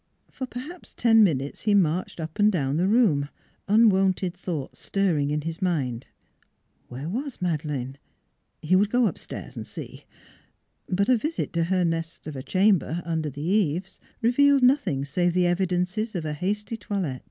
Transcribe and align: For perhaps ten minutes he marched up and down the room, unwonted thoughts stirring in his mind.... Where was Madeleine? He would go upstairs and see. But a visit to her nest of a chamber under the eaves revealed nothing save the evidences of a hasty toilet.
For 0.31 0.47
perhaps 0.47 0.95
ten 0.95 1.23
minutes 1.23 1.61
he 1.61 1.75
marched 1.75 2.19
up 2.19 2.39
and 2.39 2.51
down 2.51 2.77
the 2.77 2.87
room, 2.87 3.29
unwonted 3.67 4.33
thoughts 4.33 4.79
stirring 4.79 5.29
in 5.29 5.41
his 5.41 5.61
mind.... 5.61 6.07
Where 6.87 7.07
was 7.07 7.39
Madeleine? 7.39 7.99
He 8.63 8.75
would 8.75 8.89
go 8.89 9.05
upstairs 9.05 9.55
and 9.55 9.67
see. 9.67 10.05
But 10.89 11.07
a 11.07 11.17
visit 11.17 11.53
to 11.53 11.65
her 11.65 11.85
nest 11.85 12.25
of 12.25 12.35
a 12.35 12.41
chamber 12.41 13.03
under 13.05 13.29
the 13.29 13.43
eaves 13.45 13.99
revealed 14.23 14.63
nothing 14.63 15.05
save 15.05 15.33
the 15.35 15.45
evidences 15.45 16.15
of 16.15 16.25
a 16.25 16.33
hasty 16.33 16.77
toilet. 16.77 17.19